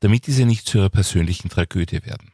[0.00, 2.32] damit diese nicht zu ihrer persönlichen Tragödie werden.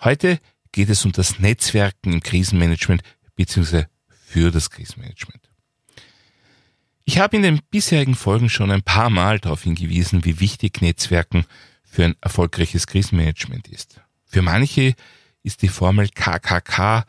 [0.00, 0.40] Heute
[0.72, 3.02] geht es um das Netzwerken im Krisenmanagement
[3.34, 3.84] bzw.
[4.08, 5.50] für das Krisenmanagement.
[7.04, 11.46] Ich habe in den bisherigen Folgen schon ein paar Mal darauf hingewiesen, wie wichtig Netzwerken
[11.84, 14.00] für ein erfolgreiches Krisenmanagement ist.
[14.24, 14.94] Für manche
[15.42, 17.06] ist die Formel KKK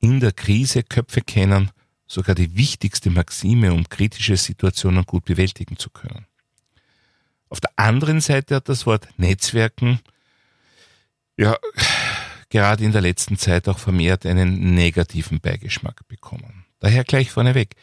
[0.00, 1.70] in der Krise Köpfe kennen
[2.06, 6.26] sogar die wichtigste Maxime, um kritische Situationen gut bewältigen zu können.
[7.50, 10.00] Auf der anderen Seite hat das Wort Netzwerken
[11.36, 11.56] ja
[12.50, 16.64] gerade in der letzten Zeit auch vermehrt einen negativen Beigeschmack bekommen.
[16.80, 17.76] Daher gleich vorneweg.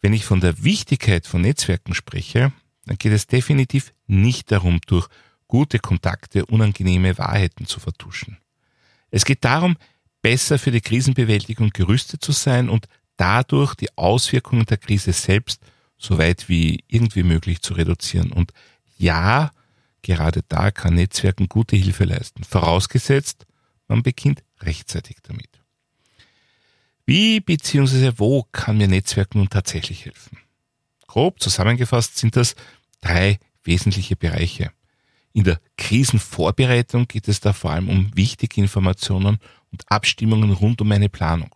[0.00, 2.52] Wenn ich von der Wichtigkeit von Netzwerken spreche,
[2.86, 5.08] dann geht es definitiv nicht darum, durch
[5.46, 8.38] gute Kontakte unangenehme Wahrheiten zu vertuschen.
[9.10, 9.76] Es geht darum,
[10.22, 15.62] besser für die Krisenbewältigung gerüstet zu sein und dadurch die Auswirkungen der Krise selbst
[15.98, 18.32] so weit wie irgendwie möglich zu reduzieren.
[18.32, 18.52] Und
[19.02, 19.50] ja,
[20.02, 23.46] gerade da kann Netzwerken gute Hilfe leisten, vorausgesetzt,
[23.88, 25.48] man beginnt rechtzeitig damit.
[27.04, 28.12] Wie bzw.
[28.16, 30.38] wo kann mir Netzwerken nun tatsächlich helfen?
[31.08, 32.54] Grob zusammengefasst sind das
[33.00, 34.70] drei wesentliche Bereiche.
[35.32, 39.38] In der Krisenvorbereitung geht es da vor allem um wichtige Informationen
[39.72, 41.54] und Abstimmungen rund um eine Planung.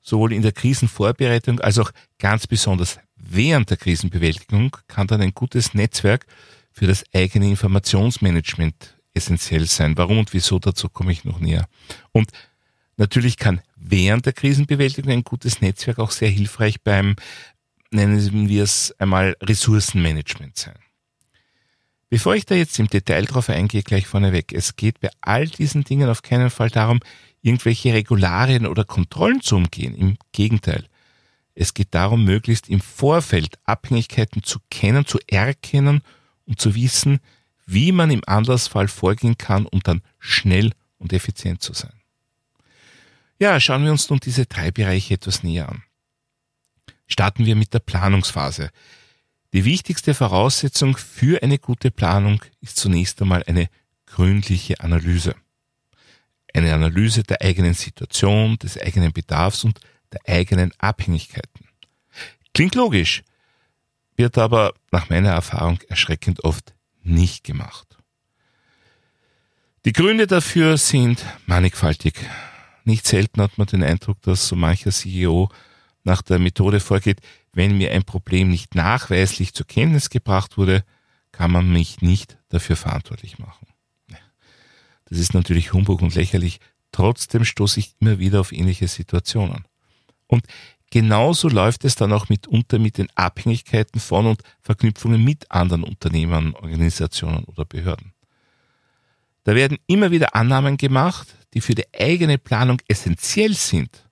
[0.00, 5.74] Sowohl in der Krisenvorbereitung als auch ganz besonders während der Krisenbewältigung kann dann ein gutes
[5.74, 6.26] Netzwerk
[6.72, 9.96] für das eigene Informationsmanagement essentiell sein.
[9.96, 11.66] Warum und wieso, dazu komme ich noch näher.
[12.12, 12.30] Und
[12.96, 17.16] natürlich kann während der Krisenbewältigung ein gutes Netzwerk auch sehr hilfreich beim,
[17.90, 20.78] nennen wir es einmal, Ressourcenmanagement sein.
[22.10, 25.84] Bevor ich da jetzt im Detail drauf eingehe, gleich vorneweg, es geht bei all diesen
[25.84, 27.00] Dingen auf keinen Fall darum,
[27.42, 29.94] irgendwelche Regularien oder Kontrollen zu umgehen.
[29.94, 30.86] Im Gegenteil.
[31.54, 36.02] Es geht darum, möglichst im Vorfeld Abhängigkeiten zu kennen, zu erkennen
[36.46, 37.20] und zu wissen,
[37.66, 41.92] wie man im Anlassfall vorgehen kann, um dann schnell und effizient zu sein.
[43.38, 45.82] Ja, schauen wir uns nun diese drei Bereiche etwas näher an.
[47.06, 48.70] Starten wir mit der Planungsphase.
[49.52, 53.68] Die wichtigste Voraussetzung für eine gute Planung ist zunächst einmal eine
[54.06, 55.34] gründliche Analyse.
[56.58, 59.78] Eine Analyse der eigenen Situation, des eigenen Bedarfs und
[60.12, 61.68] der eigenen Abhängigkeiten.
[62.52, 63.22] Klingt logisch,
[64.16, 66.74] wird aber nach meiner Erfahrung erschreckend oft
[67.04, 67.96] nicht gemacht.
[69.84, 72.14] Die Gründe dafür sind mannigfaltig.
[72.82, 75.50] Nicht selten hat man den Eindruck, dass so mancher CEO
[76.02, 77.20] nach der Methode vorgeht,
[77.52, 80.82] wenn mir ein Problem nicht nachweislich zur Kenntnis gebracht wurde,
[81.30, 83.68] kann man mich nicht dafür verantwortlich machen.
[85.08, 86.60] Das ist natürlich Humbug und lächerlich.
[86.92, 89.64] Trotzdem stoße ich immer wieder auf ähnliche Situationen.
[90.26, 90.44] Und
[90.90, 96.54] genauso läuft es dann auch mitunter mit den Abhängigkeiten von und Verknüpfungen mit anderen Unternehmen,
[96.54, 98.12] Organisationen oder Behörden.
[99.44, 104.04] Da werden immer wieder Annahmen gemacht, die für die eigene Planung essentiell sind,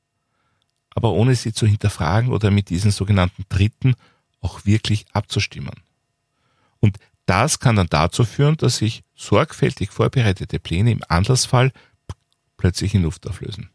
[0.91, 3.95] aber ohne sie zu hinterfragen oder mit diesen sogenannten Dritten
[4.41, 5.75] auch wirklich abzustimmen.
[6.81, 11.73] Und das kann dann dazu führen, dass sich sorgfältig vorbereitete Pläne im Anlassfall
[12.57, 13.71] plötzlich in Luft auflösen.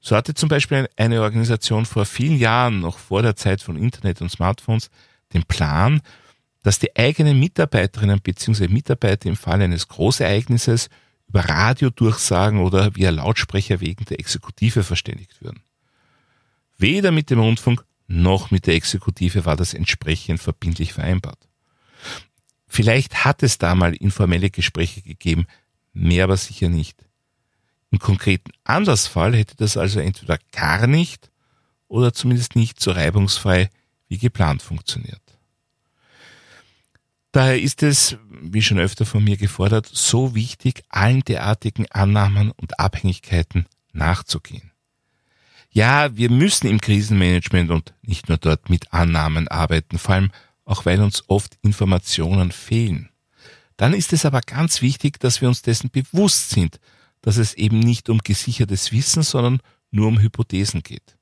[0.00, 4.20] So hatte zum Beispiel eine Organisation vor vielen Jahren, noch vor der Zeit von Internet
[4.20, 4.90] und Smartphones,
[5.32, 6.00] den Plan,
[6.62, 8.68] dass die eigenen Mitarbeiterinnen bzw.
[8.68, 10.88] Mitarbeiter im Fall eines Großereignisses
[11.28, 15.62] über Radiodurchsagen oder via Lautsprecher wegen der Exekutive verständigt würden.
[16.78, 21.48] Weder mit dem Rundfunk noch mit der Exekutive war das entsprechend verbindlich vereinbart.
[22.74, 25.44] Vielleicht hat es da mal informelle Gespräche gegeben,
[25.92, 27.04] mehr aber sicher nicht.
[27.90, 31.30] Im konkreten Andersfall hätte das also entweder gar nicht
[31.88, 33.68] oder zumindest nicht so reibungsfrei
[34.08, 35.20] wie geplant funktioniert.
[37.30, 42.80] Daher ist es, wie schon öfter von mir gefordert, so wichtig, allen derartigen Annahmen und
[42.80, 44.70] Abhängigkeiten nachzugehen.
[45.68, 50.30] Ja, wir müssen im Krisenmanagement und nicht nur dort mit Annahmen arbeiten, vor allem
[50.64, 53.10] auch weil uns oft Informationen fehlen.
[53.76, 56.78] Dann ist es aber ganz wichtig, dass wir uns dessen bewusst sind,
[57.20, 59.60] dass es eben nicht um gesichertes Wissen, sondern
[59.90, 61.16] nur um Hypothesen geht.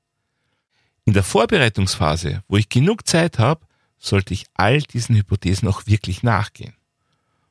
[1.04, 3.66] In der Vorbereitungsphase, wo ich genug Zeit habe,
[3.98, 6.74] sollte ich all diesen Hypothesen auch wirklich nachgehen.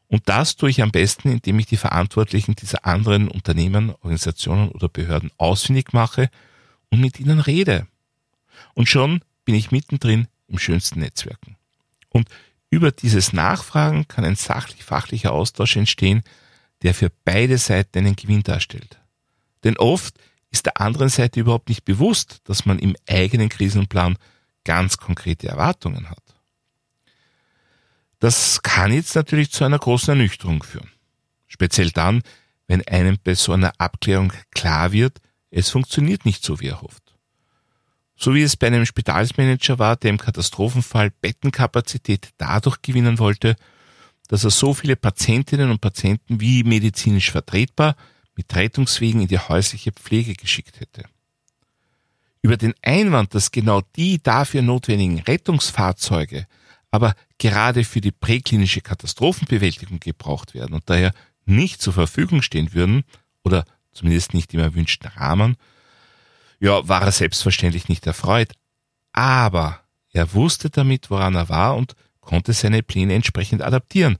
[0.07, 4.89] Und das tue ich am besten, indem ich die Verantwortlichen dieser anderen Unternehmen, Organisationen oder
[4.89, 6.30] Behörden ausfindig mache
[6.89, 7.88] und mit ihnen rede.
[8.74, 11.58] Und schon bin ich mittendrin im schönsten Netzwerken.
[12.09, 12.29] Und
[12.69, 16.23] über dieses Nachfragen kann ein sachlich-fachlicher Austausch entstehen,
[16.81, 19.00] der für beide Seiten einen Gewinn darstellt.
[19.63, 20.15] Denn oft
[20.51, 24.17] ist der anderen Seite überhaupt nicht bewusst, dass man im eigenen Krisenplan
[24.63, 26.23] ganz konkrete Erwartungen hat.
[28.19, 30.91] Das kann jetzt natürlich zu einer großen Ernüchterung führen.
[31.47, 32.21] Speziell dann,
[32.67, 35.19] wenn einem bei so einer Abklärung klar wird,
[35.50, 37.08] es funktioniert nicht so, wie er hofft.
[38.19, 43.56] So wie es bei einem Spitalsmanager war, der im Katastrophenfall Bettenkapazität dadurch gewinnen wollte,
[44.27, 47.95] dass er so viele Patientinnen und Patienten wie medizinisch vertretbar
[48.36, 51.06] mit Rettungswegen in die häusliche Pflege geschickt hätte.
[52.42, 56.45] Über den Einwand, dass genau die dafür notwendigen Rettungsfahrzeuge
[56.92, 61.13] aber gerade für die präklinische Katastrophenbewältigung gebraucht werden und daher
[61.45, 63.04] nicht zur Verfügung stehen würden
[63.44, 65.56] oder zumindest nicht im erwünschten Rahmen,
[66.59, 68.53] ja, war er selbstverständlich nicht erfreut.
[69.11, 74.17] Aber er wusste damit, woran er war und konnte seine Pläne entsprechend adaptieren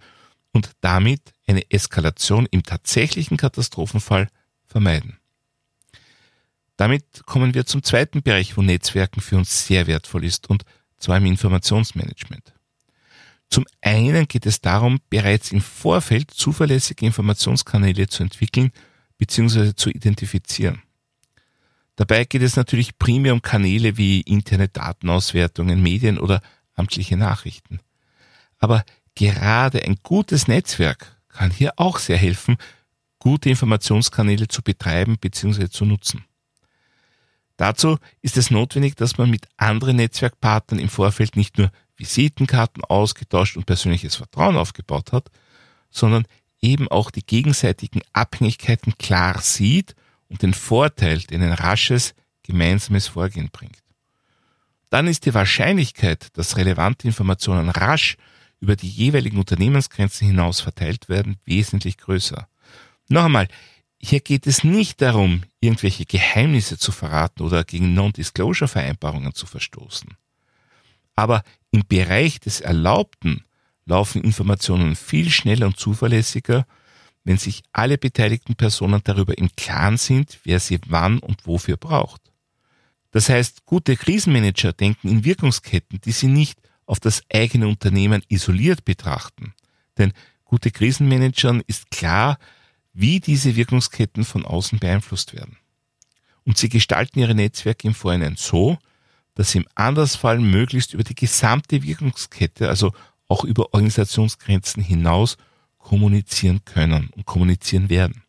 [0.52, 4.30] und damit eine Eskalation im tatsächlichen Katastrophenfall
[4.66, 5.18] vermeiden.
[6.78, 10.64] Damit kommen wir zum zweiten Bereich, wo Netzwerken für uns sehr wertvoll ist, und
[10.98, 12.54] zwar im Informationsmanagement.
[13.50, 18.72] Zum einen geht es darum, bereits im Vorfeld zuverlässige Informationskanäle zu entwickeln
[19.18, 19.74] bzw.
[19.74, 20.82] zu identifizieren.
[22.00, 26.42] Dabei geht es natürlich primär um Kanäle wie interne Datenauswertungen, Medien oder
[26.74, 27.82] amtliche Nachrichten.
[28.58, 28.86] Aber
[29.16, 32.56] gerade ein gutes Netzwerk kann hier auch sehr helfen,
[33.20, 35.68] gute Informationskanäle zu betreiben bzw.
[35.68, 36.24] zu nutzen.
[37.58, 43.58] Dazu ist es notwendig, dass man mit anderen Netzwerkpartnern im Vorfeld nicht nur Visitenkarten ausgetauscht
[43.58, 45.30] und persönliches Vertrauen aufgebaut hat,
[45.90, 46.24] sondern
[46.62, 49.98] eben auch die gegenseitigen Abhängigkeiten klar sieht
[50.30, 53.84] und den Vorteil, den ein rasches gemeinsames Vorgehen bringt.
[54.90, 58.18] Dann ist die Wahrscheinlichkeit, dass relevante Informationen rasch
[58.60, 62.48] über die jeweiligen Unternehmensgrenzen hinaus verteilt werden, wesentlich größer.
[63.08, 63.48] Noch einmal,
[64.02, 70.16] hier geht es nicht darum, irgendwelche Geheimnisse zu verraten oder gegen Non-Disclosure-Vereinbarungen zu verstoßen.
[71.16, 73.44] Aber im Bereich des Erlaubten
[73.86, 76.66] laufen Informationen viel schneller und zuverlässiger,
[77.24, 82.22] wenn sich alle beteiligten Personen darüber im Klaren sind, wer sie wann und wofür braucht.
[83.12, 88.86] Das heißt, gute Krisenmanager denken in Wirkungsketten, die sie nicht auf das eigene Unternehmen isoliert
[88.86, 89.54] betrachten.
[89.98, 90.14] Denn
[90.44, 92.40] gute Krisenmanagern ist klar,
[92.94, 95.58] wie diese Wirkungsketten von außen beeinflusst werden.
[96.44, 98.78] Und sie gestalten ihre Netzwerke im Vorhinein so,
[99.36, 102.92] dass sie im Andersfall möglichst über die gesamte Wirkungskette, also
[103.28, 105.38] auch über Organisationsgrenzen hinaus
[105.80, 108.24] kommunizieren können und kommunizieren werden.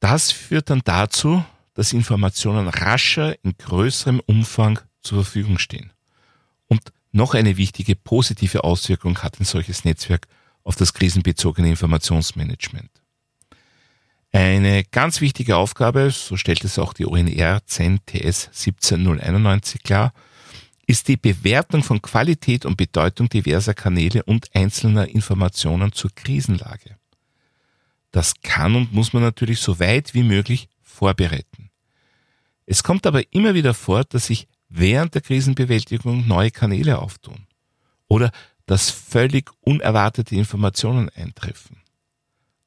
[0.00, 1.44] Das führt dann dazu,
[1.74, 5.92] dass Informationen rascher in größerem Umfang zur Verfügung stehen.
[6.66, 10.26] Und noch eine wichtige positive Auswirkung hat ein solches Netzwerk
[10.64, 12.90] auf das krisenbezogene Informationsmanagement.
[14.32, 20.14] Eine ganz wichtige Aufgabe, so stellt es auch die ONR 10 TS 17091 klar,
[20.92, 26.98] ist die Bewertung von Qualität und Bedeutung diverser Kanäle und einzelner Informationen zur Krisenlage.
[28.10, 31.70] Das kann und muss man natürlich so weit wie möglich vorbereiten.
[32.66, 37.46] Es kommt aber immer wieder vor, dass sich während der Krisenbewältigung neue Kanäle auftun
[38.06, 38.30] oder
[38.66, 41.78] dass völlig unerwartete Informationen eintreffen.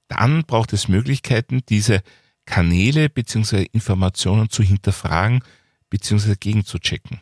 [0.07, 2.01] Dann braucht es Möglichkeiten, diese
[2.45, 3.67] Kanäle bzw.
[3.71, 5.43] Informationen zu hinterfragen
[5.91, 6.35] bzw.
[6.39, 7.21] gegenzuchecken.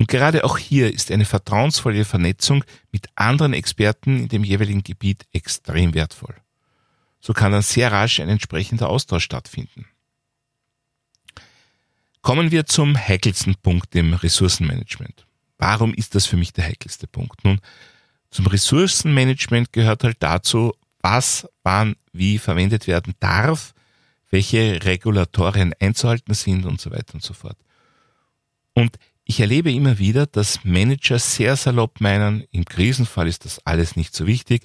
[0.00, 5.26] Und gerade auch hier ist eine vertrauensvolle Vernetzung mit anderen Experten in dem jeweiligen Gebiet
[5.30, 6.34] extrem wertvoll.
[7.20, 9.84] So kann dann sehr rasch ein entsprechender Austausch stattfinden.
[12.22, 15.26] Kommen wir zum heikelsten Punkt im Ressourcenmanagement.
[15.58, 17.44] Warum ist das für mich der heikelste Punkt?
[17.44, 17.60] Nun,
[18.30, 23.74] zum Ressourcenmanagement gehört halt dazu, was, wann, wie verwendet werden darf,
[24.30, 27.58] welche Regulatorien einzuhalten sind und so weiter und so fort.
[28.72, 28.96] Und
[29.30, 34.12] ich erlebe immer wieder, dass Manager sehr salopp meinen, im Krisenfall ist das alles nicht
[34.12, 34.64] so wichtig.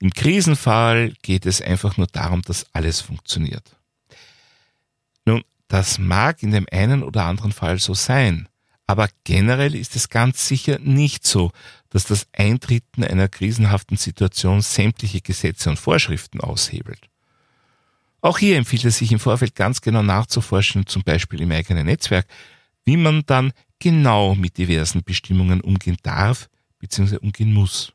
[0.00, 3.76] Im Krisenfall geht es einfach nur darum, dass alles funktioniert.
[5.26, 8.48] Nun, das mag in dem einen oder anderen Fall so sein.
[8.86, 11.52] Aber generell ist es ganz sicher nicht so,
[11.90, 17.10] dass das Eintreten einer krisenhaften Situation sämtliche Gesetze und Vorschriften aushebelt.
[18.22, 22.26] Auch hier empfiehlt es sich im Vorfeld ganz genau nachzuforschen, zum Beispiel im eigenen Netzwerk,
[22.88, 27.18] wie man dann genau mit diversen Bestimmungen umgehen darf bzw.
[27.18, 27.92] umgehen muss.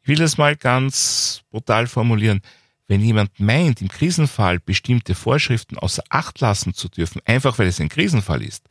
[0.00, 2.40] Ich will das mal ganz brutal formulieren.
[2.88, 7.80] Wenn jemand meint, im Krisenfall bestimmte Vorschriften außer Acht lassen zu dürfen, einfach weil es
[7.80, 8.66] ein Krisenfall ist,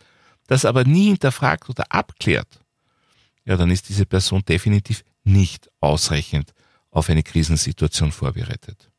[0.47, 2.59] das aber nie hinterfragt oder abklärt,
[3.45, 6.51] ja, dann ist diese Person definitiv nicht ausreichend
[6.89, 8.89] auf eine Krisensituation vorbereitet.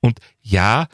[0.00, 0.88] Und ja,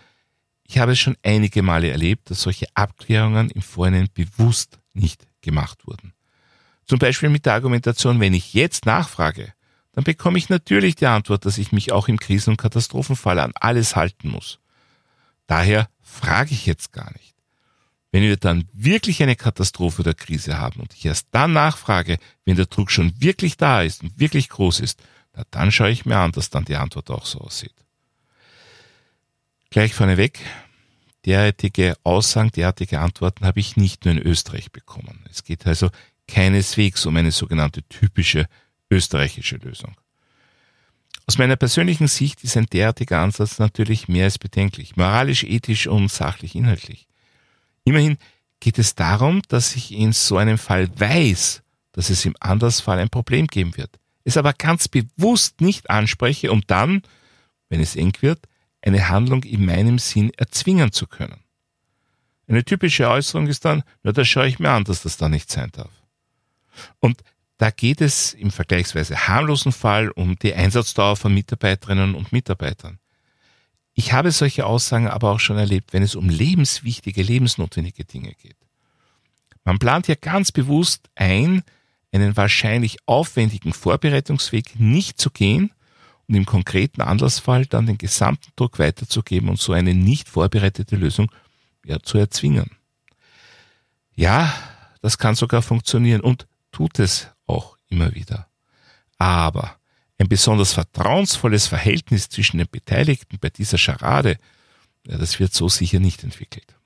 [0.71, 5.85] ich habe es schon einige Male erlebt, dass solche Abklärungen im Vorhinein bewusst nicht gemacht
[5.85, 6.13] wurden.
[6.87, 9.53] Zum Beispiel mit der Argumentation, wenn ich jetzt nachfrage,
[9.91, 13.51] dann bekomme ich natürlich die Antwort, dass ich mich auch im Krisen- und Katastrophenfall an
[13.57, 14.61] alles halten muss.
[15.49, 17.35] Daher frage ich jetzt gar nicht.
[18.13, 22.55] Wenn wir dann wirklich eine Katastrophe oder Krise haben und ich erst dann nachfrage, wenn
[22.55, 25.03] der Druck schon wirklich da ist und wirklich groß ist,
[25.35, 27.75] na dann schaue ich mir an, dass dann die Antwort auch so aussieht.
[29.73, 30.41] Gleich vorneweg,
[31.25, 35.25] derartige Aussagen, derartige Antworten habe ich nicht nur in Österreich bekommen.
[35.31, 35.91] Es geht also
[36.27, 38.47] keineswegs um eine sogenannte typische
[38.91, 39.95] österreichische Lösung.
[41.27, 46.11] Aus meiner persönlichen Sicht ist ein derartiger Ansatz natürlich mehr als bedenklich, moralisch, ethisch und
[46.11, 47.07] sachlich inhaltlich.
[47.85, 48.19] Immerhin
[48.59, 51.63] geht es darum, dass ich in so einem Fall weiß,
[51.93, 56.63] dass es im Andersfall ein Problem geben wird, es aber ganz bewusst nicht anspreche, um
[56.67, 57.03] dann,
[57.69, 58.49] wenn es eng wird,
[58.83, 61.41] eine Handlung in meinem Sinn erzwingen zu können.
[62.49, 65.51] Eine typische Äußerung ist dann, na, da schaue ich mir an, dass das da nicht
[65.51, 65.93] sein darf.
[66.99, 67.23] Und
[67.59, 72.99] da geht es im vergleichsweise harmlosen Fall um die Einsatzdauer von Mitarbeiterinnen und Mitarbeitern.
[73.93, 78.57] Ich habe solche Aussagen aber auch schon erlebt, wenn es um lebenswichtige, lebensnotwendige Dinge geht.
[79.65, 81.63] Man plant ja ganz bewusst ein,
[82.13, 85.71] einen wahrscheinlich aufwendigen Vorbereitungsweg nicht zu gehen
[86.31, 91.29] und im konkreten Anlassfall dann den gesamten Druck weiterzugeben und so eine nicht vorbereitete Lösung
[91.85, 92.71] ja, zu erzwingen.
[94.15, 94.55] Ja,
[95.03, 98.47] das kann sogar funktionieren und tut es auch immer wieder.
[99.19, 99.77] Aber
[100.19, 104.39] ein besonders vertrauensvolles Verhältnis zwischen den Beteiligten bei dieser Scharade,
[105.09, 106.77] ja, das wird so sicher nicht entwickelt.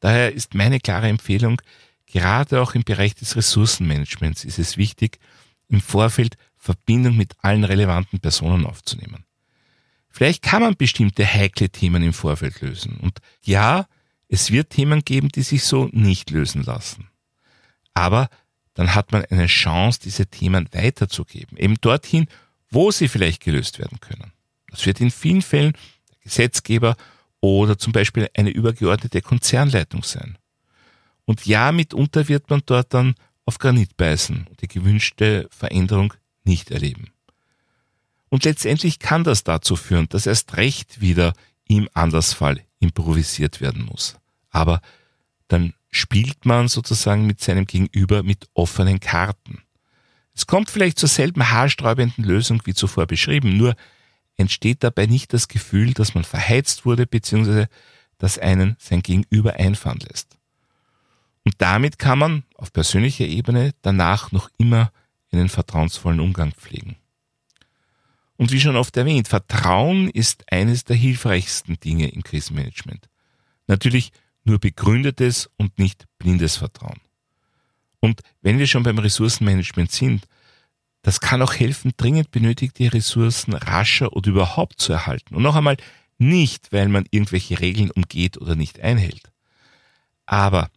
[0.00, 1.62] Daher ist meine klare Empfehlung,
[2.06, 5.20] gerade auch im Bereich des Ressourcenmanagements ist es wichtig,
[5.68, 9.24] im Vorfeld Verbindung mit allen relevanten Personen aufzunehmen.
[10.10, 12.96] Vielleicht kann man bestimmte heikle Themen im Vorfeld lösen.
[13.00, 13.86] Und ja,
[14.28, 17.08] es wird Themen geben, die sich so nicht lösen lassen.
[17.94, 18.28] Aber
[18.74, 21.56] dann hat man eine Chance, diese Themen weiterzugeben.
[21.56, 22.26] Eben dorthin,
[22.70, 24.32] wo sie vielleicht gelöst werden können.
[24.70, 25.72] Das wird in vielen Fällen
[26.10, 26.96] der Gesetzgeber
[27.40, 30.36] oder zum Beispiel eine übergeordnete Konzernleitung sein.
[31.26, 36.12] Und ja, mitunter wird man dort dann auf Granit beißen und die gewünschte Veränderung
[36.46, 37.10] nicht erleben.
[38.28, 41.32] Und letztendlich kann das dazu führen, dass erst recht wieder
[41.68, 44.16] im Andersfall improvisiert werden muss.
[44.50, 44.80] Aber
[45.48, 49.62] dann spielt man sozusagen mit seinem Gegenüber mit offenen Karten.
[50.34, 53.74] Es kommt vielleicht zur selben haarsträubenden Lösung wie zuvor beschrieben, nur
[54.36, 57.66] entsteht dabei nicht das Gefühl, dass man verheizt wurde bzw.
[58.18, 60.36] dass einen sein Gegenüber einfahren lässt.
[61.44, 64.92] Und damit kann man auf persönlicher Ebene danach noch immer
[65.36, 66.96] einen vertrauensvollen Umgang pflegen.
[68.36, 73.08] Und wie schon oft erwähnt, Vertrauen ist eines der hilfreichsten Dinge im Krisenmanagement.
[73.66, 74.12] Natürlich
[74.44, 77.00] nur begründetes und nicht blindes Vertrauen.
[78.00, 80.26] Und wenn wir schon beim Ressourcenmanagement sind,
[81.02, 85.34] das kann auch helfen, dringend benötigte Ressourcen rascher oder überhaupt zu erhalten.
[85.34, 85.76] Und noch einmal,
[86.18, 89.30] nicht, weil man irgendwelche Regeln umgeht oder nicht einhält.
[90.24, 90.70] Aber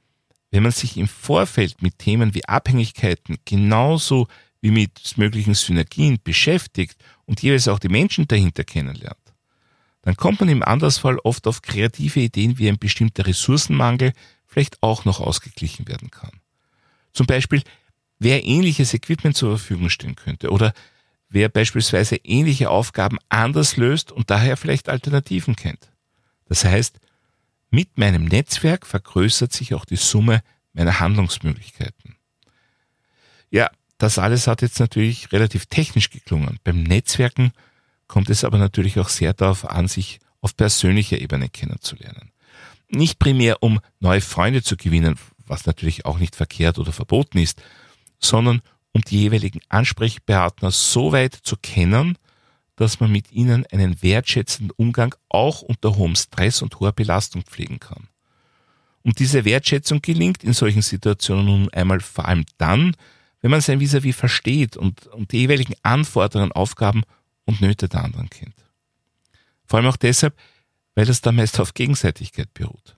[0.52, 4.28] wenn man sich im Vorfeld mit Themen wie Abhängigkeiten genauso
[4.62, 9.18] wie mit möglichen Synergien beschäftigt und jeweils auch die Menschen dahinter kennenlernt,
[10.02, 14.14] dann kommt man im Andersfall oft auf kreative Ideen, wie ein bestimmter Ressourcenmangel
[14.46, 16.42] vielleicht auch noch ausgeglichen werden kann.
[17.14, 17.64] Zum Beispiel,
[18.18, 20.74] wer ähnliches Equipment zur Verfügung stellen könnte oder
[21.30, 25.92] wer beispielsweise ähnliche Aufgaben anders löst und daher vielleicht Alternativen kennt.
[26.46, 27.00] Das heißt,
[27.70, 30.42] mit meinem Netzwerk vergrößert sich auch die Summe
[30.74, 32.16] meiner Handlungsmöglichkeiten.
[33.52, 36.58] Ja, das alles hat jetzt natürlich relativ technisch geklungen.
[36.64, 37.52] Beim Netzwerken
[38.08, 42.32] kommt es aber natürlich auch sehr darauf an, sich auf persönlicher Ebene kennenzulernen.
[42.88, 47.62] Nicht primär, um neue Freunde zu gewinnen, was natürlich auch nicht verkehrt oder verboten ist,
[48.20, 48.62] sondern
[48.94, 52.18] um die jeweiligen Ansprechpartner so weit zu kennen,
[52.78, 57.80] dass man mit ihnen einen wertschätzenden Umgang auch unter hohem Stress und hoher Belastung pflegen
[57.80, 58.08] kann.
[59.04, 62.96] Und diese Wertschätzung gelingt in solchen Situationen nun einmal vor allem dann,
[63.42, 67.04] wenn man sein Vis-à-vis -vis versteht und, und die jeweiligen Anforderungen, Aufgaben
[67.46, 68.56] und Nöte der anderen kennt.
[69.66, 70.36] Vor allem auch deshalb,
[70.96, 72.96] weil das da meist auf Gegenseitigkeit beruht.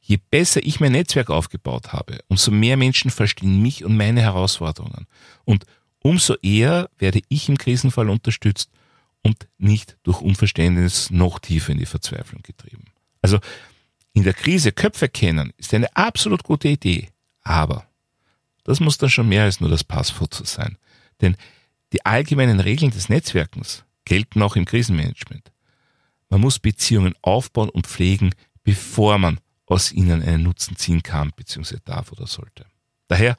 [0.00, 5.06] Je besser ich mein Netzwerk aufgebaut habe, umso mehr Menschen verstehen mich und meine Herausforderungen.
[5.44, 5.64] Und
[6.00, 8.70] umso eher werde ich im Krisenfall unterstützt
[9.22, 12.86] und nicht durch Unverständnis noch tiefer in die Verzweiflung getrieben.
[13.20, 13.38] Also
[14.12, 17.08] in der Krise Köpfe kennen ist eine absolut gute Idee,
[17.42, 17.86] aber
[18.64, 20.78] das muss dann schon mehr als nur das Passwort sein.
[21.20, 21.36] Denn
[21.92, 25.52] die allgemeinen Regeln des Netzwerkens gelten auch im Krisenmanagement.
[26.28, 31.76] Man muss Beziehungen aufbauen und pflegen, bevor man aus ihnen einen Nutzen ziehen kann bzw.
[31.84, 32.66] darf oder sollte.
[33.08, 33.36] Daher,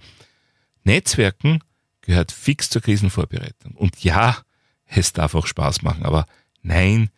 [0.83, 1.59] Netzwerken
[2.01, 3.73] gehört fix zur Krisenvorbereitung.
[3.75, 4.37] Und ja,
[4.85, 6.25] es darf auch Spaß machen, aber
[6.61, 7.09] nein,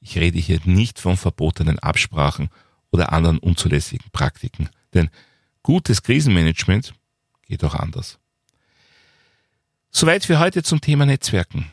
[0.00, 2.48] ich rede hier nicht von verbotenen Absprachen
[2.90, 4.70] oder anderen unzulässigen Praktiken.
[4.94, 5.10] Denn
[5.62, 6.94] gutes Krisenmanagement
[7.48, 8.18] geht auch anders.
[9.90, 11.70] Soweit für heute zum Thema Netzwerken.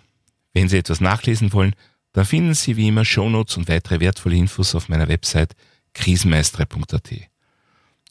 [0.53, 1.75] Wenn Sie etwas nachlesen wollen,
[2.13, 5.53] dann finden Sie wie immer Shownotes und weitere wertvolle Infos auf meiner Website
[5.93, 7.11] krisenmeistere.at.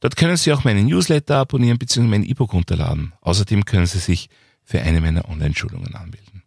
[0.00, 2.06] Dort können Sie auch meinen Newsletter abonnieren bzw.
[2.06, 3.14] mein E-Book runterladen.
[3.22, 4.28] Außerdem können Sie sich
[4.62, 6.42] für eine meiner Online-Schulungen anmelden.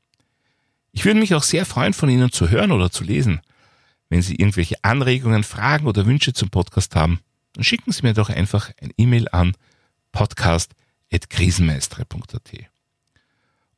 [0.92, 3.42] Ich würde mich auch sehr freuen, von Ihnen zu hören oder zu lesen.
[4.10, 7.20] Wenn Sie irgendwelche Anregungen, Fragen oder Wünsche zum Podcast haben,
[7.54, 9.56] dann schicken Sie mir doch einfach ein E-Mail an
[11.10, 12.70] podcast.krisenmeistere.at.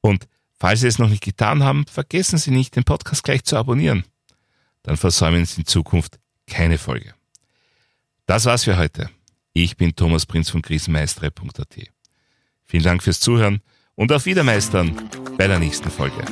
[0.01, 0.27] Und
[0.59, 4.03] falls Sie es noch nicht getan haben, vergessen Sie nicht, den Podcast gleich zu abonnieren.
[4.83, 7.13] Dann versäumen Sie in Zukunft keine Folge.
[8.25, 9.09] Das war's für heute.
[9.53, 11.91] Ich bin Thomas Prinz von krisenmeistere.at.
[12.65, 13.61] Vielen Dank fürs Zuhören
[13.95, 16.23] und auf Wiedermeistern bei der nächsten Folge.